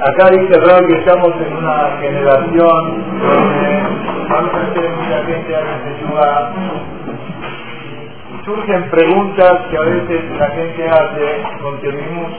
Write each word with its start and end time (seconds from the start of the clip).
Acá 0.00 0.30
dice 0.30 0.60
Raúl 0.60 0.86
que 0.86 0.98
estamos 0.98 1.34
en 1.44 1.56
una 1.56 1.98
generación 2.00 3.02
donde 3.20 3.82
vamos 4.28 4.54
a 4.54 4.72
tener 4.72 4.90
mucha 4.92 5.24
gente 5.24 5.56
a 5.56 6.52
y 8.30 8.44
surgen 8.44 8.90
preguntas 8.90 9.58
que 9.68 9.76
a 9.76 9.80
veces 9.80 10.24
la 10.38 10.50
gente 10.50 10.88
hace 10.88 11.42
con 11.62 11.80
Terminus, 11.80 12.32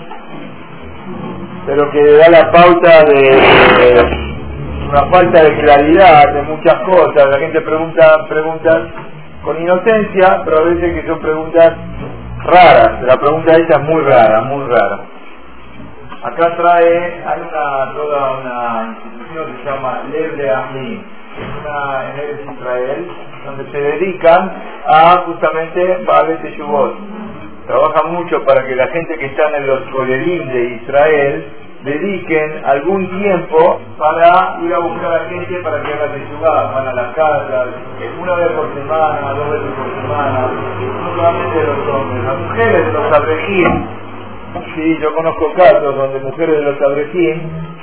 pero 1.65 1.91
que 1.91 2.01
da 2.13 2.29
la 2.29 2.49
pauta 2.49 3.03
de 3.03 3.41
una 4.89 5.03
falta 5.11 5.43
de 5.43 5.59
claridad 5.59 6.33
de 6.33 6.41
muchas 6.43 6.75
cosas. 6.75 7.29
La 7.29 7.39
gente 7.39 7.59
pregunta 7.59 8.25
preguntas 8.29 8.83
con 9.43 9.61
inocencia, 9.61 10.43
pero 10.45 10.59
a 10.59 10.63
veces 10.63 10.93
que 10.93 11.07
son 11.07 11.19
preguntas 11.19 11.73
raras. 12.45 13.01
La 13.03 13.17
pregunta 13.17 13.51
esta 13.51 13.81
es 13.81 13.83
muy 13.83 14.01
rara, 14.03 14.41
muy 14.43 14.65
rara. 14.65 15.18
Acá 16.21 16.57
trae, 16.57 17.23
hay 17.25 17.39
una, 17.39 17.93
toda 17.93 18.31
una 18.41 18.97
institución 18.97 19.45
que 19.45 19.63
se 19.63 19.69
llama 19.69 20.01
Lev 20.11 20.35
de 20.35 20.51
Ahlim, 20.51 21.01
una 21.61 22.09
en 22.09 22.19
el 22.19 22.55
Israel, 22.55 23.07
donde 23.45 23.71
se 23.71 23.77
dedican 23.79 24.51
a 24.85 25.23
justamente 25.25 26.03
Babel 26.05 26.41
de 26.41 26.51
Shubot. 26.57 26.93
Trabajan 27.67 28.13
mucho 28.13 28.43
para 28.43 28.65
que 28.67 28.75
la 28.75 28.87
gente 28.87 29.17
que 29.17 29.27
está 29.27 29.55
en 29.55 29.67
los 29.67 29.79
colerín 29.91 30.49
de 30.49 30.63
Israel 30.83 31.53
dediquen 31.83 32.65
algún 32.65 33.07
tiempo 33.21 33.79
para 33.97 34.59
ir 34.61 34.73
a 34.73 34.79
buscar 34.79 35.13
a 35.13 35.29
gente 35.29 35.55
para 35.63 35.81
que 35.81 35.93
haga 35.93 36.11
Teshuvah, 36.11 36.71
van 36.73 36.87
a 36.89 36.93
las 36.93 37.15
casas, 37.15 37.67
una 38.21 38.35
vez 38.35 38.47
por 38.51 38.73
semana, 38.73 39.33
dos 39.33 39.49
veces 39.51 39.71
por 39.71 40.01
semana, 40.01 40.47
no 40.49 41.15
solamente 41.15 41.63
los 41.63 41.95
hombres, 41.95 42.23
las 42.25 42.37
mujeres 42.37 42.93
los 42.93 43.17
abrejín, 43.17 43.98
sí, 44.75 44.97
yo 45.01 45.13
conozco 45.13 45.53
casos 45.53 45.95
donde 45.95 46.19
mujeres 46.19 46.55
de 46.55 46.61
los 46.61 46.81
abrejín 46.81 47.41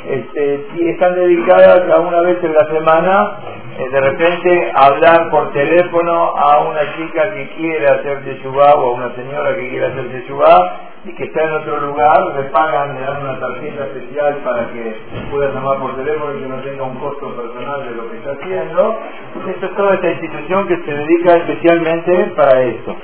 este, 0.08 0.90
están 0.90 1.14
dedicadas 1.14 1.82
a 1.90 2.00
una 2.00 2.20
vez 2.22 2.42
en 2.42 2.52
la 2.52 2.66
semana 2.66 3.38
eh, 3.78 3.90
de 3.90 4.00
repente 4.00 4.72
hablar 4.74 5.28
por 5.30 5.52
teléfono 5.52 6.34
a 6.36 6.60
una 6.66 6.80
chica 6.96 7.30
que 7.34 7.48
quiere 7.56 7.84
hacer 7.86 8.24
Teshuvah 8.24 8.74
o 8.74 8.86
a 8.86 8.94
una 8.94 9.14
señora 9.14 9.54
que 9.54 9.68
quiere 9.68 9.86
hacer 9.86 10.08
Teshuvah 10.08 10.80
y 11.04 11.14
que 11.14 11.24
está 11.24 11.44
en 11.44 11.52
otro 11.52 11.80
lugar, 11.80 12.34
le 12.36 12.44
pagan, 12.50 12.94
le 12.94 13.00
dan 13.02 13.22
una 13.22 13.38
tarjeta 13.38 13.84
especial 13.84 14.36
para 14.44 14.72
que 14.72 14.96
pueda 15.30 15.52
llamar 15.52 15.78
por 15.78 15.94
teléfono 15.94 16.36
y 16.36 16.42
que 16.42 16.48
no 16.48 16.56
tenga 16.62 16.82
un 16.84 16.96
costo 16.96 17.36
personal 17.36 17.84
de 17.84 17.94
lo 17.94 18.10
que 18.10 18.16
está 18.16 18.32
haciendo. 18.32 18.98
Esto 19.46 19.66
es 19.66 19.76
toda 19.76 19.94
esta 19.94 20.10
institución 20.10 20.66
que 20.66 20.76
se 20.78 20.94
dedica 20.94 21.36
especialmente 21.36 22.32
para 22.34 22.62
esto. 22.62 22.96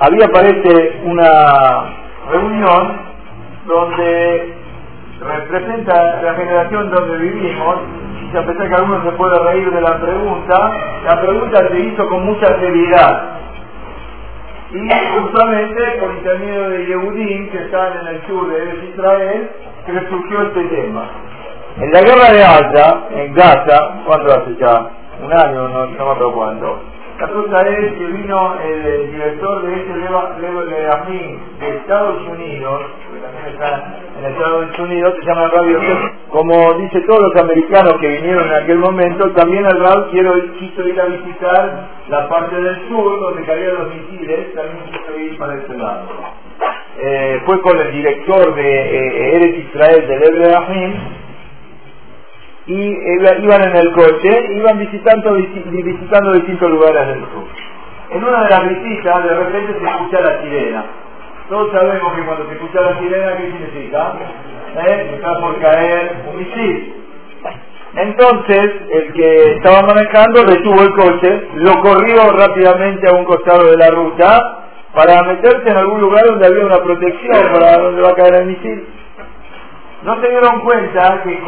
Había, 0.00 0.28
parece, 0.28 1.00
una 1.04 1.84
reunión 2.30 3.00
donde 3.66 4.54
representa 5.20 6.22
la 6.22 6.34
generación 6.34 6.90
donde 6.90 7.18
vivimos, 7.18 7.76
y 8.32 8.36
a 8.36 8.46
pesar 8.46 8.68
que 8.68 8.74
algunos 8.74 9.04
se 9.04 9.12
puede 9.12 9.38
reír 9.38 9.70
de 9.70 9.80
la 9.80 9.98
pregunta, 9.98 10.70
la 11.04 11.20
pregunta 11.20 11.68
se 11.68 11.80
hizo 11.80 12.08
con 12.08 12.24
mucha 12.26 12.46
seriedad 12.60 13.38
y 14.70 14.88
justamente 15.18 15.82
por 15.98 16.10
intermedio 16.12 16.68
de 16.68 16.86
Yehudim 16.86 17.50
que 17.50 17.58
están 17.58 18.00
en 18.00 18.06
el 18.08 18.26
sur 18.26 18.52
de 18.52 18.90
Israel 18.92 19.50
que 19.86 19.92
les 19.92 20.08
surgió 20.10 20.42
este 20.42 20.62
tema. 20.64 21.08
En 21.78 21.92
la 21.92 22.02
guerra 22.02 22.32
de 22.32 22.38
Gaza, 22.38 23.00
en 23.14 23.34
Gaza, 23.34 24.02
¿cuánto 24.04 24.30
hace 24.30 24.56
ya? 24.60 24.90
Un 25.24 25.32
año, 25.32 25.68
no, 25.68 25.86
no 25.86 25.86
me 25.86 25.94
acuerdo 25.94 26.32
cuándo. 26.32 26.80
La 27.18 27.26
cosa 27.26 27.68
es 27.68 27.94
que 27.94 28.06
vino 28.06 28.54
el, 28.62 29.10
director 29.10 29.62
de 29.62 29.74
este 29.74 29.96
Levo 29.96 30.64
de 30.66 31.76
Estados 31.76 32.22
Unidos, 32.28 32.82
que 33.12 33.18
también 33.18 33.46
está 33.54 33.98
en 34.20 34.24
Estados 34.24 34.78
Unidos, 34.78 35.14
se 35.18 35.26
llama 35.26 35.48
Radio 35.48 35.80
Como 36.28 36.74
dice 36.74 37.00
todos 37.08 37.20
los 37.22 37.42
americanos 37.42 37.94
que 38.00 38.06
vinieron 38.06 38.46
en 38.46 38.62
aquel 38.62 38.78
momento, 38.78 39.32
también 39.32 39.66
el 39.66 39.80
Raúl 39.80 40.10
quiero, 40.12 40.32
quiso 40.60 40.86
ir 40.86 41.00
a 41.00 41.06
visitar 41.06 41.88
la 42.08 42.28
parte 42.28 42.54
del 42.54 42.88
sur 42.88 43.18
donde 43.18 43.42
caían 43.44 43.74
los 43.74 43.94
misiles, 43.94 44.54
también 44.54 44.84
quiso 44.84 45.18
ir 45.18 45.38
para 45.38 45.54
ese 45.54 45.76
lado. 45.76 46.02
Eh, 47.00 47.42
fue 47.46 47.60
con 47.62 47.80
el 47.80 47.92
director 47.92 48.54
de 48.54 48.62
eh, 48.62 49.36
Eres 49.36 49.66
Israel 49.66 50.06
de 50.06 50.18
Levo 50.18 50.56
y 52.68 52.74
iban 52.74 53.62
en 53.62 53.76
el 53.76 53.92
coche, 53.92 54.46
iban 54.52 54.78
visitando, 54.78 55.34
visitando 55.34 56.32
distintos 56.32 56.70
lugares 56.70 57.06
del 57.06 57.20
sur. 57.20 57.44
En 58.10 58.24
una 58.24 58.44
de 58.44 58.50
las 58.50 58.68
visitas 58.68 59.24
de 59.24 59.34
repente 59.34 59.72
se 59.72 59.86
escucha 59.86 60.20
la 60.20 60.42
sirena. 60.42 60.84
Todos 61.48 61.72
sabemos 61.72 62.12
que 62.12 62.22
cuando 62.24 62.46
se 62.46 62.52
escucha 62.52 62.80
la 62.82 62.98
sirena, 62.98 63.36
¿qué 63.38 63.44
significa? 63.44 64.12
¿Eh? 64.86 65.12
Está 65.14 65.40
por 65.40 65.58
caer 65.60 66.12
un 66.30 66.38
misil. 66.38 66.94
Entonces, 67.94 68.70
el 68.90 69.12
que 69.14 69.52
estaba 69.56 69.80
manejando 69.86 70.44
detuvo 70.44 70.82
el 70.82 70.90
coche, 70.90 71.48
lo 71.54 71.80
corrió 71.80 72.32
rápidamente 72.32 73.08
a 73.08 73.14
un 73.14 73.24
costado 73.24 73.70
de 73.70 73.78
la 73.78 73.88
ruta 73.90 74.58
para 74.94 75.22
meterse 75.22 75.70
en 75.70 75.76
algún 75.76 76.02
lugar 76.02 76.26
donde 76.26 76.46
había 76.46 76.66
una 76.66 76.82
protección 76.82 77.52
para 77.52 77.78
donde 77.78 78.02
va 78.02 78.10
a 78.10 78.14
caer 78.14 78.34
el 78.42 78.46
misil 78.46 78.97
no 80.02 80.20
se 80.20 80.28
dieron 80.28 80.60
cuenta 80.60 81.22
que 81.24 81.40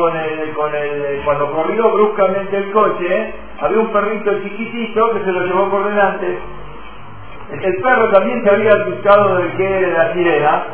cuando 1.24 1.52
corrió 1.52 1.92
bruscamente 1.92 2.56
el 2.56 2.72
coche, 2.72 3.34
había 3.60 3.78
un 3.78 3.92
perrito 3.92 4.32
chiquitito 4.42 5.12
que 5.12 5.24
se 5.24 5.32
lo 5.32 5.44
llevó 5.44 5.70
por 5.70 5.88
delante. 5.88 6.38
El 7.50 7.82
perro 7.82 8.10
también 8.10 8.42
se 8.42 8.50
había 8.50 8.72
asustado 8.72 9.36
del 9.36 9.56
que 9.56 9.78
era 9.78 10.04
la 10.04 10.12
sirena, 10.14 10.64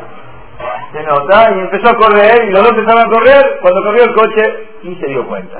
se 0.91 1.03
nota, 1.03 1.51
y 1.55 1.59
empezó 1.59 1.89
a 1.89 1.97
correr, 1.97 2.47
y 2.47 2.51
los 2.51 2.63
dos 2.63 2.71
empezaron 2.71 3.03
a 3.05 3.13
correr, 3.13 3.59
cuando 3.61 3.83
corrió 3.83 4.03
el 4.05 4.13
coche, 4.15 4.67
y 4.83 4.95
se 4.95 5.07
dio 5.07 5.27
cuenta. 5.27 5.59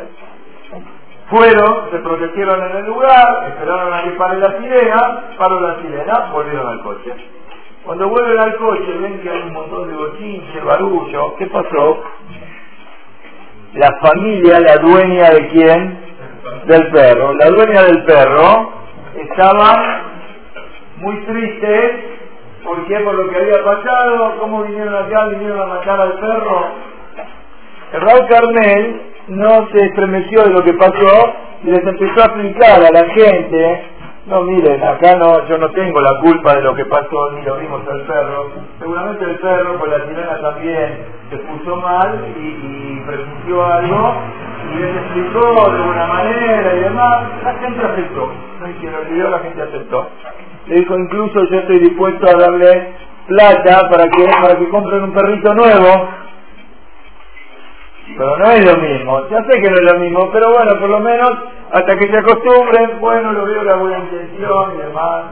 Fueron, 1.29 1.91
se 1.91 1.97
protegieron 1.97 2.63
en 2.71 2.77
el 2.77 2.85
lugar, 2.85 3.45
esperaron 3.47 3.93
a 3.93 4.03
que 4.03 4.11
pare 4.11 4.39
la 4.39 4.57
sirena, 4.57 5.23
paró 5.37 5.59
la 5.59 5.81
sirena, 5.81 6.29
volvieron 6.31 6.67
al 6.67 6.81
coche. 6.81 7.13
Cuando 7.87 8.09
vuelven 8.09 8.37
al 8.37 8.57
coche 8.57 8.97
ven 8.99 9.21
que 9.21 9.29
hay 9.29 9.43
un 9.43 9.53
montón 9.53 9.87
de 9.87 9.95
bochinche, 9.95 10.59
barullo. 10.59 11.35
¿Qué 11.37 11.47
pasó? 11.47 12.03
La 13.75 13.97
familia, 14.01 14.59
la 14.59 14.75
dueña 14.75 15.29
de 15.29 15.47
quién? 15.47 15.99
Del 16.65 16.91
perro. 16.91 17.33
La 17.35 17.45
dueña 17.45 17.83
del 17.83 18.03
perro 18.03 18.73
estaba 19.15 20.01
muy 20.97 21.15
triste. 21.27 22.19
¿Por 22.65 22.85
qué? 22.87 22.99
Por 22.99 23.13
lo 23.13 23.29
que 23.29 23.37
había 23.37 23.63
pasado. 23.63 24.35
¿Cómo 24.41 24.63
vinieron 24.63 24.93
acá? 24.93 25.27
Vinieron 25.27 25.61
a 25.61 25.65
matar 25.67 26.01
al 26.01 26.19
perro. 26.19 26.65
El 27.93 28.01
Raúl 28.01 28.27
Carmel 28.27 29.01
no 29.29 29.69
se 29.71 29.85
estremeció 29.85 30.43
de 30.43 30.49
lo 30.49 30.61
que 30.61 30.73
pasó 30.73 31.33
y 31.63 31.67
les 31.67 31.87
empezó 31.87 32.21
a 32.21 32.25
explicar 32.25 32.83
a 32.83 32.91
la 32.91 33.05
gente 33.13 33.81
no, 34.27 34.41
miren, 34.43 34.83
acá 34.83 35.15
no, 35.15 35.47
yo 35.47 35.57
no 35.57 35.69
tengo 35.71 36.01
la 36.01 36.19
culpa 36.19 36.55
de 36.55 36.61
lo 36.61 36.75
que 36.75 36.85
pasó, 36.85 37.31
ni 37.31 37.43
lo 37.43 37.55
vimos 37.57 37.81
al 37.87 38.01
perro. 38.01 38.51
Seguramente 38.77 39.23
el 39.23 39.35
perro, 39.39 39.79
pues 39.79 39.91
la 39.91 40.05
sirena 40.05 40.41
también, 40.41 41.05
se 41.29 41.37
puso 41.37 41.75
mal 41.77 42.25
y, 42.37 42.41
y 42.41 43.03
presintió 43.07 43.65
algo 43.65 44.15
y 44.73 44.79
les 44.79 44.95
explicó 44.97 45.71
de 45.71 45.77
alguna 45.77 46.07
manera 46.07 46.75
y 46.75 46.79
demás. 46.79 47.23
La 47.43 47.53
gente 47.53 47.85
aceptó. 47.85 48.31
No 48.59 48.69
hicieron 48.69 49.01
el 49.01 49.13
video, 49.13 49.29
la 49.29 49.39
gente 49.39 49.61
aceptó. 49.61 50.09
Le 50.67 50.75
dijo, 50.75 50.97
incluso 50.97 51.43
yo 51.49 51.59
estoy 51.59 51.79
dispuesto 51.79 52.27
a 52.27 52.37
darle 52.37 52.93
plata 53.27 53.89
para 53.89 54.09
que, 54.09 54.25
para 54.41 54.57
que 54.57 54.69
compren 54.69 55.03
un 55.03 55.13
perrito 55.13 55.53
nuevo 55.53 56.09
pero 58.15 58.37
no 58.37 58.51
es 58.51 58.65
lo 58.65 58.77
mismo, 58.77 59.27
ya 59.29 59.43
sé 59.43 59.61
que 59.61 59.69
no 59.69 59.77
es 59.77 59.91
lo 59.91 59.99
mismo, 59.99 60.29
pero 60.31 60.51
bueno, 60.51 60.79
por 60.79 60.89
lo 60.89 60.99
menos 60.99 61.29
hasta 61.71 61.97
que 61.97 62.07
se 62.07 62.17
acostumbren, 62.17 62.99
bueno, 62.99 63.33
lo 63.33 63.45
veo 63.45 63.63
la 63.63 63.75
buena 63.75 63.99
intención 63.99 64.73
y 64.75 64.77
demás. 64.77 65.25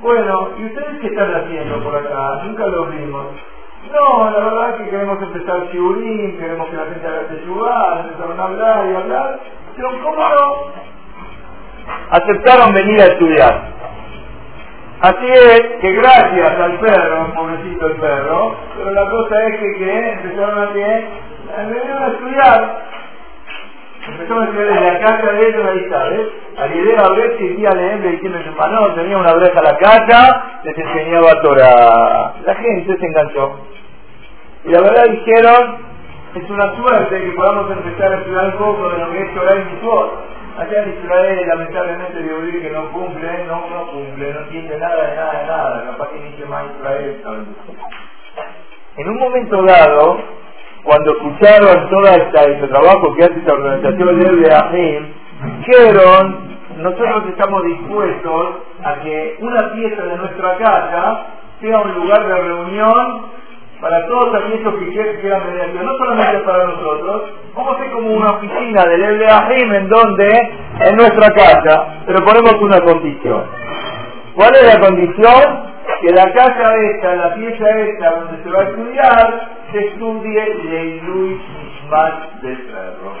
Bueno, 0.00 0.50
¿y 0.58 0.64
ustedes 0.66 1.00
qué 1.00 1.06
están 1.08 1.34
haciendo 1.34 1.82
por 1.82 1.96
acá? 1.96 2.42
Nunca 2.44 2.66
lo 2.66 2.86
vimos. 2.86 3.26
No, 3.92 4.30
la 4.30 4.38
verdad 4.38 4.70
es 4.70 4.76
que 4.76 4.90
queremos 4.90 5.22
empezar 5.22 5.70
chiburín, 5.70 6.38
queremos 6.38 6.68
que 6.68 6.76
la 6.76 6.84
gente 6.86 7.06
haga 7.06 7.28
teshuvá, 7.28 8.00
empezaron 8.00 8.40
a 8.40 8.44
hablar 8.44 8.86
y 8.86 8.96
hablar, 8.96 9.40
pero 9.76 9.88
¿cómo 10.02 10.28
no? 10.28 10.54
Aceptaron 12.10 12.72
venir 12.72 13.00
a 13.00 13.04
estudiar. 13.04 13.74
Así 15.00 15.26
es 15.26 15.60
que 15.82 15.92
gracias 15.92 16.60
al 16.60 16.80
perro, 16.80 17.34
pobrecito 17.34 17.86
el 17.88 17.96
perro, 17.96 18.56
pero 18.76 18.90
la 18.90 19.10
cosa 19.10 19.48
es 19.48 19.56
que, 19.60 19.74
que 19.76 20.12
empezaron 20.12 20.62
a 20.62 20.72
que 20.72 21.04
vinieron 21.68 22.02
a 22.02 22.06
estudiar. 22.08 22.83
Empezamos 24.06 24.42
a 24.42 24.46
estudiar 24.48 24.68
desde 24.68 24.92
la 24.92 25.00
casa 25.00 25.32
de 25.32 25.48
ellos, 25.48 25.66
ahí 25.66 25.78
está, 25.78 26.04
¿ves? 26.04 26.28
Al 26.58 26.76
idea 26.76 27.00
a 27.00 27.12
ver 27.14 27.38
si 27.38 27.48
día 27.48 27.70
leerle 27.70 28.10
diciendo 28.12 28.38
su 28.42 28.48
hermano, 28.50 28.94
tenía 28.94 29.16
una 29.16 29.32
brecha 29.32 29.60
a 29.60 29.62
la 29.62 29.78
casa, 29.78 30.60
les 30.62 30.76
enseñaba 30.76 31.40
Torah. 31.40 32.34
La 32.44 32.54
gente 32.54 32.98
se 32.98 33.06
enganchó. 33.06 33.60
Y 34.64 34.68
la 34.70 34.80
verdad 34.82 35.04
dijeron, 35.10 35.78
es 36.34 36.50
una 36.50 36.76
suerte 36.76 37.20
que 37.20 37.30
podamos 37.30 37.70
empezar 37.70 38.12
a 38.12 38.16
estudiar 38.18 38.46
un 38.46 38.52
poco 38.58 38.88
de 38.90 38.98
lo 38.98 39.12
que 39.12 39.22
es 39.22 39.34
Torah 39.34 39.56
y 39.56 39.72
Mitzvot. 39.72 40.34
Allá 40.58 40.82
en 40.84 40.98
Israel, 41.02 41.48
lamentablemente, 41.48 42.22
digo 42.22 42.62
que 42.62 42.70
no 42.70 42.92
cumple, 42.92 43.44
no, 43.46 43.64
no 43.70 43.90
cumple, 43.90 44.32
no 44.34 44.40
entiende 44.40 44.78
nada 44.78 45.10
de 45.10 45.16
nada 45.16 45.40
de 45.40 45.46
nada, 45.46 45.84
capaz 45.90 46.08
que 46.10 46.20
ni 46.20 46.44
más 46.48 46.64
Israel. 46.78 47.22
En 48.96 49.08
un 49.08 49.18
momento 49.18 49.62
dado, 49.64 50.18
cuando 50.84 51.12
escucharon 51.12 51.88
todo 51.88 52.06
este 52.06 52.68
trabajo 52.68 53.14
que 53.14 53.24
hace 53.24 53.38
esta 53.38 53.54
organización 53.54 54.42
de 54.42 54.54
Ahim, 54.54 55.06
dijeron, 55.60 56.54
nosotros 56.76 57.24
estamos 57.30 57.64
dispuestos 57.64 58.46
a 58.84 58.94
que 59.00 59.36
una 59.40 59.72
pieza 59.72 60.02
de 60.02 60.16
nuestra 60.16 60.56
casa 60.58 61.26
sea 61.60 61.78
un 61.78 61.94
lugar 61.94 62.26
de 62.26 62.34
reunión 62.34 63.34
para 63.80 64.06
todos 64.06 64.34
aquellos 64.34 64.74
que 64.74 65.20
quieran 65.20 65.42
venir 65.46 65.82
no 65.82 65.96
solamente 65.96 66.38
para 66.44 66.64
nosotros, 66.64 67.22
vamos 67.54 67.72
a 67.72 67.80
hacer 67.80 67.92
como 67.92 68.14
una 68.14 68.30
oficina 68.32 68.84
del 68.84 69.24
Ahim 69.24 69.72
en 69.74 69.88
donde, 69.88 70.52
en 70.80 70.96
nuestra 70.96 71.32
casa, 71.32 71.86
pero 72.06 72.24
ponemos 72.24 72.54
una 72.60 72.80
condición. 72.80 73.42
¿Cuál 74.34 74.54
es 74.56 74.74
la 74.74 74.80
condición? 74.80 75.74
Que 76.00 76.10
la 76.12 76.32
casa 76.32 76.74
esta, 76.76 77.14
la 77.14 77.34
pieza 77.34 77.70
esta 77.78 78.10
donde 78.10 78.42
se 78.42 78.50
va 78.50 78.60
a 78.60 78.64
estudiar, 78.64 79.53
estudie 79.78 80.54
Leiluy 80.64 81.40
Ishmat 81.66 82.32
del 82.42 82.56
perro. 82.56 83.12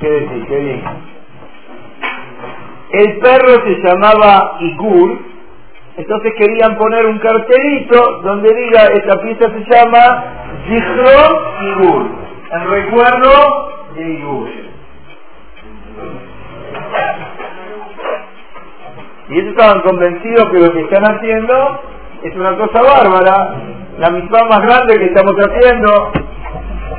¿Qué 0.00 0.10
decís? 0.10 0.44
¿Qué 0.48 0.58
bien? 0.58 0.82
El 2.92 3.18
perro 3.20 3.64
se 3.64 3.82
llamaba 3.82 4.58
Igur, 4.60 5.18
entonces 5.96 6.34
querían 6.36 6.76
poner 6.76 7.06
un 7.06 7.18
cartelito 7.18 8.20
donde 8.22 8.54
diga 8.54 8.86
esta 8.86 9.22
pieza 9.22 9.46
se 9.48 9.74
llama 9.74 10.24
Zichron 10.66 11.36
Igur, 11.62 12.06
en 12.50 12.70
recuerdo 12.70 13.72
de 13.94 14.10
Igur. 14.10 14.48
Y 19.28 19.38
ellos 19.38 19.50
estaban 19.52 19.80
convencidos 19.80 20.50
que 20.50 20.58
lo 20.58 20.72
que 20.72 20.80
están 20.80 21.04
haciendo 21.04 21.91
es 22.22 22.36
una 22.36 22.56
cosa 22.56 22.82
bárbara, 22.82 23.54
la 23.98 24.10
misma 24.10 24.38
más 24.48 24.62
grande 24.62 24.98
que 24.98 25.06
estamos 25.06 25.34
haciendo. 25.38 26.12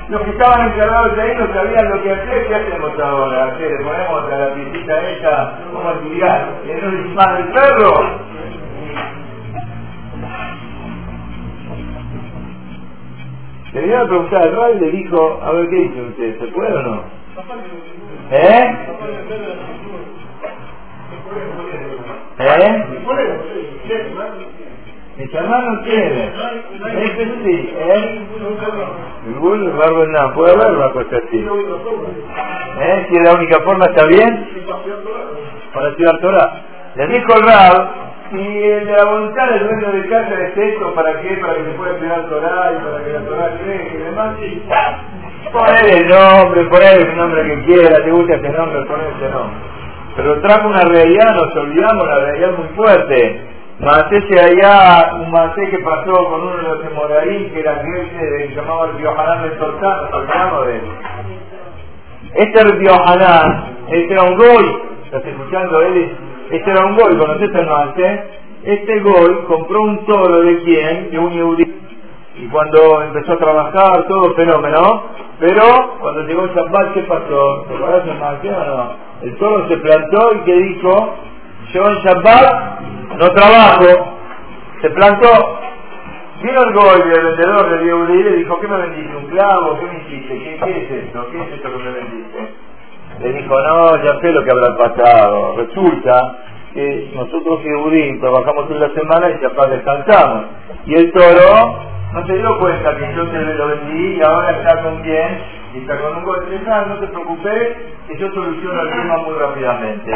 Los 0.09 0.21
que 0.21 0.31
estaban 0.31 0.71
encargados 0.71 1.15
de 1.15 1.21
ahí 1.21 1.35
no 1.37 1.53
sabían 1.53 1.89
lo 1.89 2.03
que 2.03 2.11
hacer, 2.11 2.47
¿qué 2.47 2.55
hacemos 2.55 2.99
ahora? 2.99 3.55
¿Qué 3.57 3.69
le 3.69 3.77
ponemos 3.77 4.31
a 4.31 4.37
la 4.37 4.53
piecita 4.53 5.09
esa 5.11 5.59
como 5.71 5.89
actividad? 5.89 6.49
¿Es 6.67 6.83
un 6.83 7.03
disparo 7.03 7.37
el 7.37 7.47
perro? 7.53 8.33
Le 13.71 13.81
vinieron 13.81 14.05
a 14.05 14.09
preguntar 14.09 14.41
al 14.43 14.55
Ray 14.55 14.75
y 14.75 14.79
le 14.81 14.91
dijo, 14.91 15.41
a 15.41 15.51
ver 15.51 15.69
qué 15.69 15.75
dice 15.75 16.01
usted, 16.01 16.39
¿se 16.39 16.47
puede 16.47 16.73
o 16.73 16.81
no? 16.83 17.03
¿Eh? 18.29 18.77
¿Eh? 22.39 22.85
Mis 25.17 25.31
hermanos 25.31 25.79
quieren. 25.85 26.31
Este 27.03 27.25
sí, 27.43 27.73
¿eh? 27.77 28.27
El 29.27 29.71
barbo 29.71 30.05
no, 30.05 30.33
puede 30.33 30.53
haber 30.53 30.71
una 30.75 30.89
cosa 30.91 31.17
así. 31.17 31.37
¿Eh? 32.81 33.05
Si 33.09 33.15
es 33.15 33.23
la 33.23 33.33
única 33.33 33.59
forma, 33.61 33.85
¿está 33.85 34.05
bien? 34.05 34.49
Para 35.71 35.89
estudiar 35.89 36.19
Torah. 36.19 36.61
Le 36.95 37.07
dijo 37.07 37.35
el 37.35 37.43
Rab, 37.43 37.87
de 38.31 38.85
la 38.85 39.05
voluntad 39.05 39.49
del 39.49 39.67
dueño 39.67 39.91
de 39.91 40.09
casa 40.09 40.33
es 40.33 40.57
esto, 40.57 40.93
¿para 40.95 41.21
qué? 41.21 41.37
Para 41.37 41.53
que 41.55 41.63
se 41.65 41.71
pueda 41.71 41.91
estudiar 41.91 42.29
Torah 42.29 42.71
y 42.73 42.83
para 42.83 43.03
que 43.03 43.13
la 43.13 43.19
Torah 43.19 43.57
crezca 43.63 43.93
y 43.93 43.97
demás. 43.97 44.35
Poner 45.51 45.93
el 45.93 46.07
nombre, 46.07 46.63
poner 46.65 47.01
el 47.01 47.15
nombre 47.15 47.43
que 47.43 47.65
quiera, 47.65 48.03
te 48.03 48.11
gusta 48.11 48.33
ese 48.33 48.49
nombre, 48.49 48.85
poner 48.85 49.07
ese 49.15 49.29
nombre. 49.29 49.59
Pero 50.15 50.41
trajo 50.41 50.69
una 50.69 50.83
realidad, 50.85 51.35
nos 51.35 51.55
olvidamos, 51.55 52.07
la 52.07 52.19
realidad 52.19 52.51
muy 52.57 52.67
fuerte. 52.75 53.52
Macé 53.79 54.39
allá, 54.39 55.15
un 55.15 55.31
macé 55.31 55.69
que 55.69 55.79
pasó 55.79 56.11
con 56.11 56.41
uno 56.41 56.57
de 56.57 56.63
los 56.63 56.85
Emoraí, 56.85 57.49
que 57.51 57.59
era 57.59 57.73
aquel 57.73 58.09
que 58.11 58.47
se 58.49 58.55
llamaba 58.55 58.85
el 58.85 58.97
Biohanan 58.97 59.41
de 59.43 60.75
él. 60.75 60.81
Este 62.35 62.61
el 62.61 62.77
Biohanan, 62.77 63.77
este 63.89 64.13
era 64.13 64.23
un 64.23 64.37
goy, 64.37 64.81
estás 65.05 65.25
escuchando 65.25 65.81
él, 65.81 66.15
este 66.51 66.71
era 66.71 66.85
un 66.85 66.95
goy, 66.95 67.17
¿conoces 67.17 67.49
el 67.53 67.65
macé? 67.65 68.23
Este 68.63 68.99
goy 68.99 69.35
compró 69.47 69.81
un 69.81 70.05
toro 70.05 70.41
de 70.41 70.63
quién, 70.63 71.09
de 71.09 71.19
un 71.19 71.31
yudí, 71.31 71.81
y 72.35 72.47
cuando 72.47 73.01
empezó 73.01 73.33
a 73.33 73.37
trabajar, 73.37 74.05
todo 74.07 74.33
fenómeno, 74.35 75.03
pero 75.39 75.97
cuando 75.99 76.21
llegó 76.21 76.43
el 76.43 76.53
Shabbat, 76.53 76.93
¿qué 76.93 77.01
pasó? 77.01 77.65
¿Te 77.67 77.75
acuerdas 77.75 78.03
el 78.07 78.53
o 78.53 78.65
no? 78.65 78.91
El 79.23 79.35
toro 79.37 79.67
se 79.67 79.77
plantó 79.77 80.35
y 80.35 80.39
que 80.45 80.53
dijo, 80.53 81.15
yo 81.73 81.87
en 81.87 81.95
Shabbat 81.95 82.83
no 83.17 83.29
trabajo, 83.31 84.17
se 84.81 84.89
plantó. 84.91 85.59
Vino 86.41 86.61
el 86.61 86.73
Goy, 86.73 87.01
el 87.01 87.23
vendedor 87.23 87.69
del 87.69 87.85
Yehudi, 87.85 88.13
y 88.19 88.23
le 88.23 88.35
dijo, 88.37 88.59
¿qué 88.59 88.67
me 88.67 88.77
vendiste? 88.77 89.15
¿Un 89.15 89.27
clavo? 89.27 89.79
¿Qué 89.79 89.85
me 89.85 89.99
hiciste? 89.99 90.39
¿Qué, 90.39 90.59
¿Qué, 90.63 90.83
es 90.83 90.91
esto? 91.05 91.27
¿Qué 91.31 91.41
es 91.41 91.53
esto 91.53 91.71
que 91.71 91.77
me 91.77 91.91
vendiste? 91.91 92.53
Le 93.21 93.33
dijo, 93.33 93.61
no, 93.61 94.03
ya 94.03 94.19
sé 94.19 94.31
lo 94.31 94.43
que 94.43 94.51
habrá 94.51 94.77
pasado. 94.77 95.55
Resulta 95.57 96.35
que 96.73 97.11
nosotros 97.15 97.61
Yehudi 97.63 98.19
trabajamos 98.19 98.69
en 98.71 98.79
la 98.79 98.89
semana 98.89 99.29
y 99.29 99.41
Shabbat 99.41 99.69
descansamos. 99.69 100.45
Y 100.85 100.95
el 100.95 101.11
toro 101.13 101.79
no 102.13 102.27
se 102.27 102.33
dio 102.33 102.59
cuenta 102.59 102.95
que 102.97 103.15
yo 103.15 103.25
te 103.27 103.39
lo 103.39 103.67
vendí 103.67 104.17
y 104.17 104.21
ahora 104.21 104.51
está 104.51 104.83
con 104.83 105.01
quién 105.01 105.39
y 105.73 105.79
está 105.79 105.97
con 105.99 106.17
un 106.17 106.23
golpe 106.23 106.59
no 106.87 106.99
te 106.99 107.07
preocupes 107.07 107.77
que 108.07 108.17
yo 108.17 108.31
soluciono 108.31 108.81
el 108.81 108.89
tema 108.89 109.17
muy 109.17 109.33
rápidamente. 109.33 110.11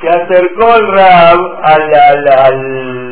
Se 0.00 0.08
acercó 0.08 0.74
el 0.74 0.88
Rab 0.88 1.38
al, 1.62 1.94
al, 1.94 2.28
al, 2.28 3.05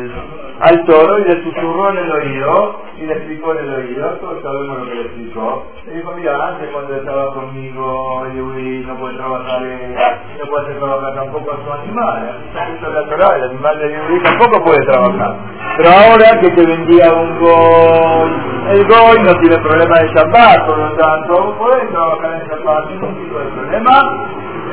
al, 0.59 0.85
toro 0.85 1.19
y 1.19 1.23
le 1.25 1.43
susurró 1.43 1.89
en 1.89 1.97
el 1.97 2.11
oído 2.11 2.75
y 2.97 3.05
le 3.05 3.13
explicó 3.13 3.53
en 3.53 3.65
el 3.65 3.75
oído, 3.75 4.09
todos 4.21 4.41
sabemos 4.41 4.79
lo 4.79 4.85
que 4.85 4.95
le 4.95 5.01
explicó. 5.01 5.65
Le 5.85 5.93
dijo, 5.95 6.11
mira, 6.15 6.47
antes 6.47 6.69
cuando 6.71 6.95
estaba 6.95 7.33
conmigo 7.33 8.27
Yuri 8.35 8.85
no 8.85 8.95
puede 8.95 9.17
trabajar, 9.17 9.61
no 9.61 10.45
puede 10.47 10.75
trabajar 10.75 11.15
tampoco 11.15 11.51
a 11.51 11.65
su 11.65 11.73
animal. 11.81 12.39
Esto 12.73 12.87
es 12.87 12.93
la 12.93 13.05
Torah, 13.09 13.35
el 13.35 13.43
animal 13.43 13.79
de 13.79 13.93
Yuri 13.93 14.23
tampoco 14.23 14.63
puede 14.63 14.85
trabajar. 14.85 15.35
Pero 15.77 15.89
ahora 15.89 16.39
que 16.39 16.49
te 16.51 16.65
vendía 16.65 17.13
un 17.13 17.39
gol, 17.39 18.29
el 18.71 18.87
gol 18.87 19.23
no 19.23 19.33
tiene 19.41 19.57
problema 19.57 19.99
de 19.99 20.07
Shabbat, 20.13 20.65
por 20.65 20.77
lo 20.77 20.91
tanto, 20.95 21.55
puede 21.57 21.85
trabajar 21.87 22.41
en 22.41 22.47
Shabbat 22.49 22.87
sin 22.87 23.01
ningún 23.01 23.23
tipo 23.23 23.39
de 23.39 23.45
problema 23.45 24.01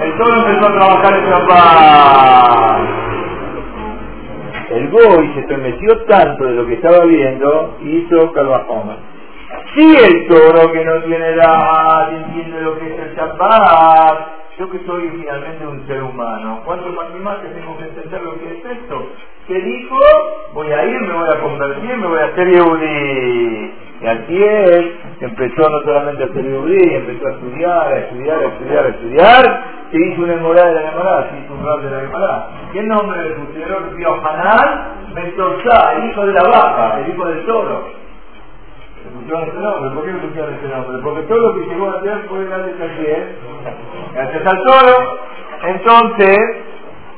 el 0.03 0.17
toro 0.17 0.35
empezó 0.35 0.67
a 0.67 0.73
trabajar 0.73 1.15
en 1.15 1.25
Shabbat. 1.31 3.02
El 4.73 4.89
Goy 4.89 5.35
se 5.35 5.41
estremeció 5.41 6.05
tanto 6.07 6.45
de 6.45 6.53
lo 6.53 6.67
que 6.67 6.75
estaba 6.75 7.05
viendo 7.05 7.77
y 7.83 7.99
hizo 7.99 8.33
calvajoma. 8.33 8.97
Si 9.75 9.97
el 9.97 10.27
toro 10.29 10.73
que 10.73 10.83
no 10.83 11.03
tiene 11.03 11.29
edad 11.29 12.15
entiende 12.15 12.63
lo 12.63 12.79
que 12.79 12.87
es 12.87 12.99
el 13.01 13.15
Shabbat, 13.15 14.29
yo 14.59 14.71
que 14.71 14.79
soy 14.87 15.11
finalmente 15.11 15.67
un 15.67 15.87
ser 15.87 16.03
humano, 16.03 16.63
¿cuánto 16.65 16.89
más 16.89 17.07
y 17.15 17.21
más 17.21 17.37
que 17.41 17.49
tengo 17.49 17.77
que 17.77 17.85
entender 17.85 18.23
lo 18.23 18.39
que 18.39 18.47
es 18.47 18.65
esto? 18.79 19.09
¿Qué 19.47 19.61
dijo? 19.61 19.99
Voy 20.55 20.73
a 20.73 20.85
ir, 20.87 21.01
me 21.03 21.15
voy 21.15 21.29
a 21.35 21.41
convertir, 21.41 21.97
me 21.99 22.07
voy 22.07 22.21
a 22.21 22.25
hacer 22.25 22.49
Yehudi. 22.49 23.82
Y 24.03 24.07
así 24.07 24.43
es, 24.43 24.85
empezó 25.21 25.69
no 25.71 25.81
solamente 25.83 26.25
a 26.25 26.29
ser 26.29 26.45
Yehudi, 26.45 26.95
empezó 26.95 27.29
a 27.29 27.31
estudiar, 27.33 27.87
a 27.87 27.99
estudiar, 27.99 28.39
a 28.39 28.49
estudiar, 28.49 28.85
a 28.85 28.89
estudiar, 28.89 29.65
se 29.93 29.97
hizo 29.99 30.23
una 30.23 30.33
emorada 30.33 30.69
de 30.69 30.75
la 30.75 30.91
emorada, 30.91 31.31
se 31.31 31.39
hizo 31.39 31.55
un 31.55 31.65
rap 31.65 31.81
de 31.83 31.91
la 31.91 32.03
emorada. 32.03 32.49
¿Qué 32.73 32.83
nombre 32.83 33.23
le 33.23 33.31
pusieron? 33.37 33.97
Biohanan 33.97 34.93
Mentorzá, 35.15 35.93
el 35.99 36.11
hijo 36.11 36.27
de 36.27 36.33
la 36.33 36.43
vaca, 36.43 36.99
el 36.99 37.15
hijo 37.15 37.25
del 37.27 37.47
toro. 37.47 37.85
Le 39.05 39.11
pusieron 39.21 39.43
ese 39.49 39.59
nombre, 39.61 39.91
¿por 39.91 40.05
qué 40.05 40.13
le 40.13 40.19
pusieron 40.19 40.55
ese 40.55 40.69
nombre? 40.69 40.99
Porque 41.03 41.23
todo 41.23 41.39
lo 41.39 41.55
que 41.55 41.67
llegó 41.69 41.91
a 41.91 41.99
hacer 41.99 42.25
fue 42.29 42.45
gracias 42.45 42.81
a 42.81 42.97
quién? 42.97 43.37
Gracias 44.15 44.47
al 44.47 44.63
toro. 44.65 45.19
Entonces, 45.63 46.39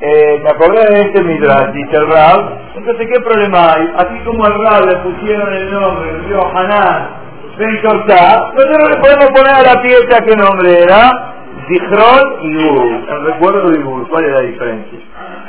eh, 0.01 0.41
me 0.43 0.51
acordé 0.51 0.85
de 0.93 1.01
este 1.03 1.23
Midrash, 1.23 1.73
dice 1.73 1.97
el 1.97 2.11
Rab, 2.11 2.59
entonces 2.75 3.09
¿qué 3.13 3.21
problema 3.21 3.75
hay? 3.75 3.89
Así 3.97 4.19
como 4.25 4.45
al 4.45 4.55
Rab 4.65 4.87
le 4.87 4.97
pusieron 4.97 5.53
el 5.55 5.71
nombre, 5.71 6.11
el 6.11 6.25
río 6.25 6.41
Hanan, 6.55 7.25
Ben 7.57 7.83
nosotros 7.83 8.89
le 8.91 8.97
podemos 8.97 9.27
poner 9.31 9.55
a 9.55 9.63
la 9.63 9.81
pieza 9.81 10.25
qué 10.27 10.35
nombre 10.35 10.83
era, 10.83 11.35
Zichron 11.69 12.43
y 12.43 12.57
Ur, 12.57 13.11
el 13.11 13.25
recuerdo 13.27 13.71
de 13.71 13.79
Ur, 13.79 14.09
¿cuál 14.09 14.25
es 14.25 14.33
la 14.33 14.41
diferencia? 14.41 14.99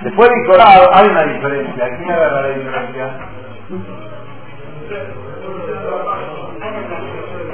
Después 0.04 0.30
de 0.30 0.46
Corado 0.46 0.90
hay 0.94 1.08
una 1.08 1.24
diferencia, 1.24 1.98
¿quién 1.98 2.12
agarra 2.12 2.42
la 2.42 2.50
diferencia? 2.50 3.10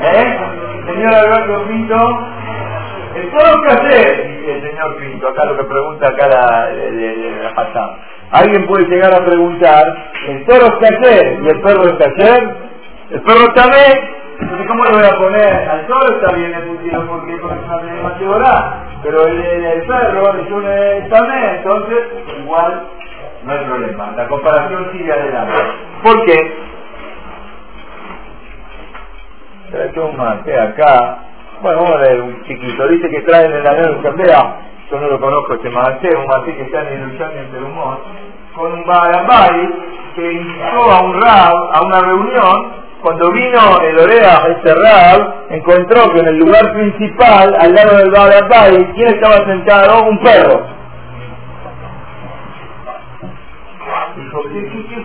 ¿Eh? 0.02 0.40
Señor 0.86 1.14
Alberto 1.14 1.68
Pinto, 1.68 2.20
toro 3.30 3.62
que 3.62 3.74
hacer, 3.74 4.28
dice 4.28 4.54
el 4.54 4.62
señor 4.70 4.96
Pinto, 4.98 5.28
acá 5.28 5.46
lo 5.46 5.58
que 5.58 5.64
pregunta 5.66 6.08
acá 6.08 6.28
la, 6.28 6.68
de, 6.68 7.40
la 7.44 7.54
pasada. 7.54 7.98
Alguien 8.32 8.66
puede 8.66 8.88
llegar 8.88 9.14
a 9.14 9.26
preguntar, 9.26 10.12
¿el 10.28 10.46
toro 10.46 10.66
es 10.68 10.90
hacer 10.90 11.40
y 11.44 11.48
el 11.48 11.62
perro 11.62 11.84
es 11.84 12.08
hacer? 12.08 12.56
El 13.12 13.22
perro 13.22 13.54
también 13.54 14.22
entonces, 14.42 14.68
¿cómo 14.68 14.84
le 14.86 14.92
voy 14.92 15.04
a 15.06 15.18
poner? 15.18 15.70
Al 15.70 15.86
toro 15.86 16.16
está 16.16 16.34
bien 16.34 16.52
le 16.52 16.60
pusieron 16.62 17.08
porque 17.08 17.36
es 17.36 17.42
una 17.44 17.78
demasiado 17.78 18.40
pero 19.04 19.28
el, 19.28 19.40
el, 19.40 19.66
el 19.66 19.82
perro 19.86 20.34
es 20.36 20.52
un 20.52 21.10
también, 21.10 21.56
entonces 21.58 22.00
igual 22.40 22.88
no 23.44 23.52
hay 23.52 23.66
problema. 23.66 24.14
La 24.18 24.28
comparación 24.28 24.90
sigue 24.92 25.12
adelante. 25.12 25.54
¿Por 26.04 26.26
qué? 26.26 26.72
un 29.96 30.18
mate 30.18 30.60
acá. 30.60 31.20
Bueno, 31.62 31.84
vamos 31.84 31.96
a 31.96 32.02
leer 32.02 32.22
un 32.22 32.42
chiquito. 32.44 32.88
Dice 32.88 33.08
que 33.08 33.22
traen 33.22 33.52
en 33.52 33.64
la 33.64 33.74
nueva 33.74 34.00
asamblea, 34.00 34.56
yo 34.90 35.00
no 35.00 35.08
lo 35.08 35.20
conozco 35.20 35.54
este 35.54 35.70
mate, 35.70 36.10
un 36.16 36.26
mate 36.26 36.56
que 36.56 36.64
está 36.64 36.82
en 36.82 36.88
el 36.88 37.22
en 37.22 37.52
Perumón, 37.52 38.00
con 38.56 38.72
un 38.72 38.84
Barambay 38.84 39.70
que 40.16 40.32
invitó 40.34 40.92
a 40.92 41.04
un 41.04 41.22
rab 41.22 41.56
a 41.74 41.82
una 41.86 42.02
reunión. 42.02 42.82
Cuando 43.04 43.32
vino 43.32 43.82
el 43.82 44.00
Orea, 44.00 44.48
este 44.50 44.74
rab, 44.74 45.46
encontró 45.50 46.12
que 46.14 46.20
en 46.20 46.28
el 46.30 46.38
lugar 46.38 46.74
principal, 46.74 47.56
al 47.60 47.74
lado 47.74 47.98
del 47.98 48.12
Barambay, 48.12 48.94
¿quién 48.94 49.08
estaba 49.10 49.46
sentado? 49.46 50.04
Un 50.04 50.20
perro. 50.20 50.66
Dijo, 54.16 54.44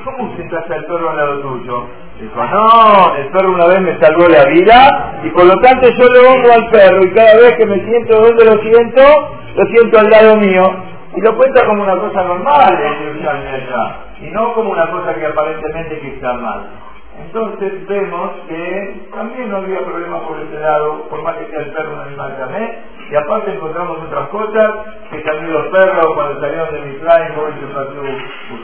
cómo 0.05 0.35
sentaste 0.37 0.75
al 0.75 0.85
perro 0.87 1.11
al 1.11 1.17
lado 1.17 1.41
tuyo? 1.41 1.87
Dijo, 2.21 2.45
no, 2.45 3.15
el 3.17 3.29
perro 3.29 3.53
una 3.53 3.67
vez 3.67 3.81
me 3.81 3.99
salvó 4.01 4.27
la 4.29 4.45
vida 4.47 5.21
y 5.23 5.31
por 5.31 5.45
lo 5.45 5.55
tanto 5.59 5.87
yo 5.89 6.07
le 6.15 6.29
honro 6.29 6.53
al 6.53 6.71
perro 6.71 7.03
y 7.03 7.13
cada 7.13 7.37
vez 7.37 7.57
que 7.57 7.67
me 7.67 7.85
siento 7.85 8.21
donde 8.21 8.45
lo 8.45 8.63
siento, 8.63 9.03
lo 9.55 9.67
siento 9.67 9.99
al 9.99 10.11
lado 10.11 10.37
mío. 10.37 10.63
Y 11.15 11.21
lo 11.21 11.37
cuenta 11.37 11.67
como 11.67 11.83
una 11.83 11.99
cosa 11.99 12.25
normal 12.25 12.79
y 14.21 14.31
no 14.31 14.55
como 14.55 14.71
una 14.71 14.91
cosa 14.91 15.15
que 15.15 15.27
aparentemente 15.27 16.01
que 16.01 16.09
está 16.09 16.33
mal. 16.35 16.67
Entonces 17.19 17.87
vemos 17.87 18.31
que 18.49 19.09
también 19.15 19.51
no 19.51 19.59
había 19.59 19.81
problema 19.81 20.21
por 20.27 20.39
ese 20.39 20.59
lado, 20.61 21.09
por 21.09 21.23
más 21.23 21.37
que 21.37 21.51
sea 21.51 21.61
el 21.61 21.73
perro 21.73 21.95
un 21.95 22.01
animal 22.01 22.37
también, 22.39 22.77
y 23.11 23.15
aparte 23.15 23.53
encontramos 23.53 23.99
otras 24.07 24.29
cosas, 24.29 24.73
que 25.11 25.19
también 25.19 25.53
los 25.53 25.67
perros 25.69 26.07
cuando 26.15 26.41
salieron 26.41 26.73
de 26.73 26.81
Misraim, 26.81 27.35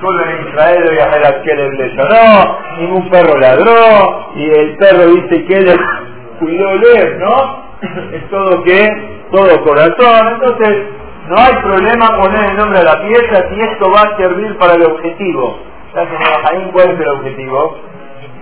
solo 0.01 0.25
en 0.25 0.49
Israel 0.49 0.91
y 0.93 0.99
a 0.99 1.43
que 1.43 1.55
le 1.55 1.97
sonó, 1.97 2.59
ningún 2.79 3.11
perro 3.11 3.39
ladró, 3.39 4.33
y 4.35 4.51
el 4.51 4.77
perro 4.79 5.07
dice 5.07 5.45
que 5.45 5.59
él 5.59 5.81
cuidó 6.41 6.75
leer, 6.75 7.19
¿no? 7.19 7.63
es 8.13 8.29
todo 8.31 8.63
que, 8.65 8.89
todo 9.31 9.65
corazón, 9.65 10.29
entonces 10.35 10.87
no 11.29 11.37
hay 11.39 11.55
problema 11.63 12.19
poner 12.19 12.51
el 12.51 12.57
nombre 12.57 12.81
de 12.81 12.85
la 12.85 13.01
pieza 13.01 13.49
si 13.49 13.61
esto 13.61 13.91
va 13.93 14.01
a 14.01 14.17
servir 14.17 14.59
para 14.59 14.75
el 14.75 14.83
objetivo. 14.83 15.59
¿Cuál 15.93 16.91
es 16.91 17.01
el 17.01 17.09
objetivo? 17.09 17.77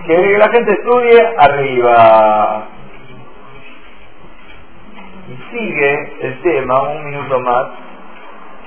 Que 0.07 0.37
la 0.37 0.49
gente 0.49 0.71
estudie 0.71 1.33
arriba. 1.37 2.70
Y 5.29 5.55
sigue 5.55 6.13
el 6.21 6.41
tema, 6.41 6.81
un 6.81 7.05
minuto 7.05 7.39
más, 7.39 7.67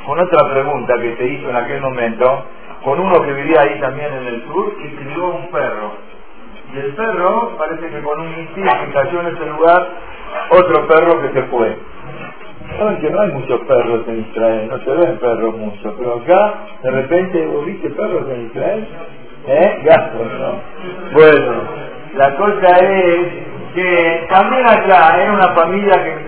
con 0.07 0.19
otra 0.21 0.51
pregunta 0.53 0.95
que 1.01 1.11
te 1.11 1.27
hizo 1.27 1.51
en 1.51 1.57
aquel 1.57 1.81
momento, 1.81 2.45
con 2.85 3.01
uno 3.01 3.23
que 3.25 3.33
vivía 3.33 3.61
ahí 3.63 3.81
también 3.81 4.13
en 4.13 4.27
el 4.27 4.45
sur 4.45 4.75
y 4.79 4.89
crió 4.97 5.27
un 5.27 5.51
perro. 5.51 5.93
Y 6.73 6.79
el 6.79 6.95
perro, 6.95 7.57
parece 7.59 7.89
que 7.89 8.01
con 8.03 8.21
un 8.21 8.31
misil 8.31 8.65
que 8.65 8.93
cayó 8.93 9.21
en 9.21 9.27
ese 9.29 9.47
lugar, 9.47 9.89
otro 10.51 10.87
perro 10.87 11.23
que 11.23 11.41
se 11.41 11.43
fue. 11.45 11.77
Saben 12.79 12.99
que 12.99 13.11
no 13.11 13.21
hay 13.21 13.31
muchos 13.33 13.61
perros 13.61 14.09
en 14.09 14.21
Israel, 14.21 14.69
no 14.69 14.79
se 14.79 14.91
ven 14.91 15.19
perros 15.19 15.57
muchos, 15.57 15.95
pero 15.99 16.15
acá 16.15 16.55
de 16.83 16.91
repente 16.91 17.47
vos 17.47 17.67
viste 17.67 17.91
perros 17.91 18.25
en 18.31 18.47
Israel, 18.47 18.89
¿eh? 19.47 19.83
Gatos, 19.85 20.27
¿no? 20.41 20.55
Bueno, 21.13 21.53
la 22.17 22.37
cosa 22.37 22.79
es 22.79 23.29
que 23.75 24.27
también 24.31 24.67
acá 24.67 25.23
era 25.23 25.33
una 25.33 25.49
familia 25.55 25.93
que 26.03 26.24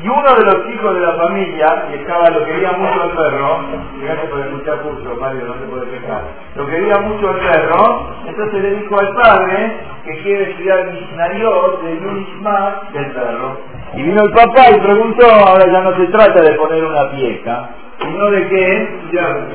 y 0.00 0.08
uno 0.08 0.34
de 0.34 0.44
los 0.44 0.70
hijos 0.72 0.94
de 0.94 1.00
la 1.00 1.14
familia, 1.14 1.86
que 1.90 1.96
estaba, 1.96 2.30
lo 2.30 2.44
quería 2.44 2.70
mucho 2.72 3.02
el 3.02 3.10
perro, 3.10 3.60
gracias 4.00 4.26
por 4.30 4.40
escuchar 4.40 4.80
curso, 4.82 5.16
Mario, 5.20 5.46
no 5.46 5.54
se 5.54 5.66
puede 5.66 5.90
quejar, 5.90 6.22
lo 6.54 6.66
quería 6.66 6.98
mucho 7.00 7.30
el 7.30 7.38
perro, 7.38 8.10
entonces 8.26 8.62
le 8.62 8.70
dijo 8.76 8.96
al 9.00 9.14
padre 9.14 9.76
que 10.04 10.22
quiere 10.22 10.50
estudiar 10.50 10.92
Mishnayot 10.92 11.82
de 11.82 12.00
Yunishma 12.00 12.80
del 12.92 13.06
perro. 13.10 13.56
Y 13.94 14.02
vino 14.02 14.22
el 14.22 14.30
papá 14.30 14.70
y 14.70 14.80
preguntó, 14.80 15.26
ahora 15.26 15.66
ya 15.66 15.80
no 15.80 15.96
se 15.96 16.06
trata 16.06 16.42
de 16.42 16.52
poner 16.52 16.84
una 16.84 17.10
pieza, 17.10 17.70
sino 18.00 18.30
de 18.30 18.48
qué? 18.48 19.00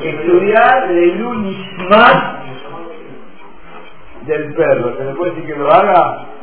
Estudiar 0.02 0.88
de 0.88 1.18
Yunishma 1.18 2.40
del 4.26 4.54
perro. 4.54 4.92
¿Se 4.98 5.04
le 5.04 5.14
puede 5.14 5.30
decir 5.32 5.54
que 5.54 5.58
lo 5.58 5.72
haga? 5.72 6.33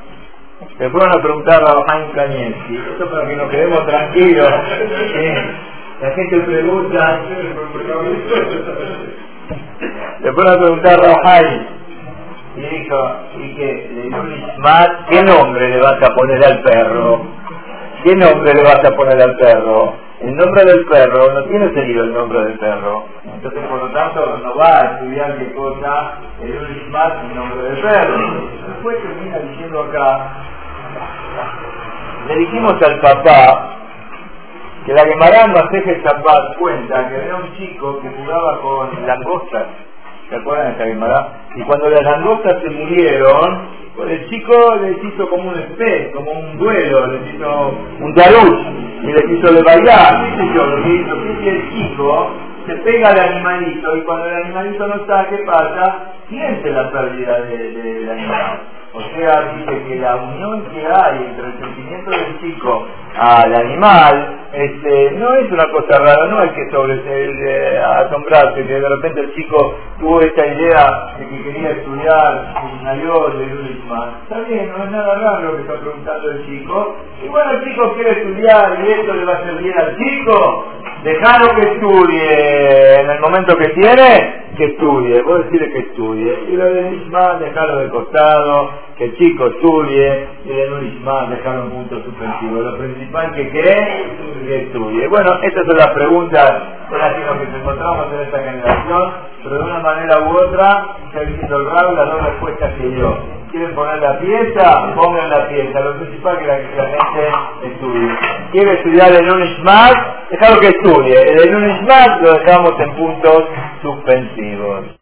Le 0.77 0.89
fueron 0.89 1.09
a 1.09 1.21
preguntar 1.21 1.63
a 1.63 1.91
Jaime 1.91 2.11
Cañetti. 2.13 2.77
Esto 2.91 3.09
para 3.09 3.27
que 3.27 3.35
nos 3.35 3.49
quedemos 3.49 3.85
tranquilos. 3.85 4.51
La 6.01 6.11
gente 6.11 6.39
pregunta. 6.41 7.19
Le 10.19 10.33
fueron 10.33 10.53
a 10.53 10.57
preguntar 10.59 10.99
a 11.03 11.27
Jaime. 11.27 11.67
Y 12.57 12.61
dijo, 12.61 13.15
y 13.37 13.55
que 13.55 14.09
¿qué 15.09 15.23
nombre 15.23 15.69
le 15.69 15.79
vas 15.79 16.03
a 16.03 16.13
poner 16.13 16.45
al 16.45 16.61
perro? 16.61 17.21
¿Qué 18.03 18.15
nombre 18.15 18.53
le 18.53 18.63
vas 18.63 18.83
a 18.83 18.91
poner 18.95 19.21
al 19.21 19.35
perro? 19.37 19.93
El 20.19 20.35
nombre 20.35 20.63
del 20.65 20.85
perro 20.85 21.33
no 21.33 21.43
tiene 21.45 21.73
sentido 21.73 22.03
el 22.03 22.13
nombre 22.13 22.43
del 22.45 22.59
perro. 22.59 23.05
Entonces, 23.25 23.63
por 23.67 23.81
lo 23.81 23.89
tanto, 23.89 24.37
no 24.43 24.55
va 24.55 24.79
a 24.79 24.83
estudiar 24.93 25.35
qué 25.39 25.51
cosa 25.53 26.13
el 26.43 26.51
Unismat 26.51 27.23
el 27.23 27.35
nombre 27.35 27.63
del 27.63 27.81
perro. 27.81 28.17
Después 28.67 28.97
termina 29.01 29.39
diciendo 29.39 29.81
acá, 29.81 30.50
le 32.27 32.35
dijimos 32.35 32.75
al 32.81 32.99
papá 32.99 33.71
que 34.85 34.93
la 34.93 35.05
Gemara 35.05 35.47
Maseje 35.47 36.01
Shabbat 36.03 36.57
cuenta 36.57 37.09
que 37.09 37.15
había 37.15 37.35
un 37.35 37.55
chico 37.57 37.99
que 38.01 38.09
jugaba 38.09 38.59
con 38.61 39.05
langostas. 39.05 39.67
¿Se 40.29 40.35
acuerdan 40.37 40.67
de 40.67 40.73
esa 40.73 40.85
Gemara? 40.85 41.27
Y 41.55 41.61
cuando 41.63 41.89
las 41.89 42.03
langostas 42.03 42.61
se 42.63 42.69
murieron, 42.69 43.67
pues 43.95 44.11
el 44.11 44.29
chico 44.29 44.75
les 44.81 45.03
hizo 45.03 45.29
como 45.29 45.49
un 45.49 45.59
especie, 45.59 46.11
como 46.11 46.31
un 46.31 46.57
duelo, 46.57 47.07
les 47.07 47.35
hizo 47.35 47.73
un 47.99 48.13
taruch 48.15 48.59
y 49.03 49.07
les 49.07 49.29
hizo 49.29 49.53
de 49.53 49.61
bailar. 49.61 50.25
¿Qué 50.25 50.37
sé 50.37 50.53
yo? 50.55 50.65
Lo 50.65 50.83
que 50.83 50.89
hizo, 50.89 51.17
que 51.41 51.49
el 51.49 51.69
chico 51.71 52.29
se 52.65 52.75
pega 52.77 53.09
al 53.09 53.19
animalito 53.19 53.97
y 53.97 54.01
cuando 54.01 54.29
el 54.29 54.35
animalito 54.35 54.87
no 54.87 55.05
sabe 55.05 55.27
¿qué 55.29 55.43
pasa? 55.45 56.13
Siente 56.29 56.69
la 56.69 56.91
pérdida 56.91 57.41
del 57.41 58.05
de, 58.05 58.11
animal. 58.11 58.59
O 58.93 59.01
sea, 59.01 59.53
dice 59.55 59.83
que 59.87 59.95
la 59.95 60.15
unión 60.17 60.63
que 60.65 60.85
hay 60.85 61.25
entre 61.29 61.45
el 61.47 61.59
sentimiento 61.59 62.11
del 62.11 62.39
chico 62.41 62.87
al 63.15 63.55
animal 63.55 64.41
este, 64.53 65.11
no 65.11 65.33
es 65.35 65.49
una 65.49 65.65
cosa 65.71 65.97
rara, 65.97 66.27
no 66.27 66.39
hay 66.39 66.49
que 66.49 66.69
sobre 66.71 67.79
asombrarse 67.79 68.67
que 68.67 68.73
de 68.73 68.89
repente 68.89 69.21
el 69.21 69.33
chico 69.33 69.75
tuvo 69.97 70.19
esta 70.19 70.45
idea 70.45 71.15
de 71.17 71.25
que 71.29 71.43
quería 71.43 71.69
estudiar 71.69 72.53
mayor 72.83 73.37
de 73.37 73.45
Luisma. 73.45 74.19
Está 74.23 74.39
bien, 74.41 74.73
no 74.77 74.83
es 74.83 74.91
nada 74.91 75.15
raro 75.15 75.51
lo 75.51 75.55
que 75.55 75.61
está 75.61 75.79
preguntando 75.79 76.31
el 76.31 76.45
chico. 76.45 76.97
Y 77.23 77.27
bueno, 77.29 77.51
el 77.51 77.63
chico 77.63 77.93
quiere 77.93 78.11
estudiar 78.11 78.77
y 78.85 78.91
esto 78.91 79.13
le 79.13 79.25
va 79.25 79.33
a 79.37 79.51
bien 79.51 79.79
al 79.79 79.97
chico. 79.97 80.65
Dejarlo 81.03 81.55
que 81.55 81.61
estudie 81.61 82.99
en 82.99 83.09
el 83.09 83.19
momento 83.21 83.57
que 83.57 83.69
tiene, 83.69 84.43
que 84.55 84.65
estudie. 84.65 85.21
Vos 85.23 85.45
decirle 85.45 85.71
que 85.71 85.79
estudie. 85.79 86.43
Y 86.49 86.55
lo 86.55 86.65
de 86.65 86.91
Luisma, 86.91 87.39
dejarlo 87.39 87.77
de 87.77 87.89
costado 87.89 88.69
que 88.97 89.05
el 89.05 89.17
chico 89.17 89.47
estudie 89.47 90.27
y 90.45 90.49
de 90.49 90.69
Nurisma 90.69 91.25
dejar 91.27 91.59
un 91.61 91.71
punto 91.71 92.03
suspensivo. 92.03 92.61
Lo 92.61 92.77
principal 92.77 93.33
que 93.33 93.49
cree 93.49 94.17
que 94.45 94.63
estudie. 94.65 95.07
Bueno, 95.07 95.39
estas 95.41 95.65
son 95.65 95.77
las 95.77 95.89
preguntas 95.89 96.53
con 96.87 96.99
las 96.99 97.13
que 97.15 97.21
nos 97.21 97.59
encontramos 97.61 98.05
en 98.13 98.19
esta 98.19 98.39
generación, 98.39 99.11
pero 99.41 99.55
de 99.55 99.63
una 99.63 99.79
manera 99.79 100.19
u 100.19 100.37
otra, 100.37 100.97
está 101.07 101.21
diciendo 101.21 101.59
el 101.61 101.65
Raúl 101.65 101.97
las 101.97 102.11
dos 102.11 102.25
respuestas 102.25 102.73
que 102.73 102.87
dio. 102.89 103.40
¿Quieren 103.51 103.75
poner 103.75 103.99
la 103.99 104.17
pieza? 104.17 104.93
Pongan 104.95 105.29
la 105.29 105.47
pieza. 105.49 105.79
Lo 105.81 105.97
principal 105.97 106.35
es 106.35 106.41
que 106.41 106.47
la, 106.47 106.85
gente 106.85 107.67
estudie. 107.67 108.09
¿Quiere 108.53 108.73
estudiar 108.75 109.11
el 109.11 109.29
Unishmat? 109.29 110.29
Dejalo 110.29 110.59
que 110.61 110.67
estudie. 110.67 111.21
El 111.21 111.55
Unishmat 111.55 112.21
lo 112.21 112.31
dejamos 112.31 112.79
en 112.79 112.95
puntos 112.95 113.43
suspensivos. 113.81 114.85